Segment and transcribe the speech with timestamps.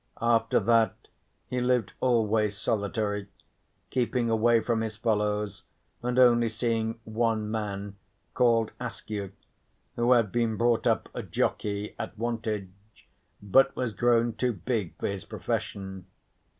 [0.19, 1.09] After that
[1.45, 3.27] he lived always solitary,
[3.91, 5.61] keeping away from his fellows
[6.01, 7.97] and only seeing one man,
[8.33, 9.31] called Askew,
[9.95, 12.71] who had been brought up a jockey at Wantage,
[13.43, 16.07] but was grown too big for his profession.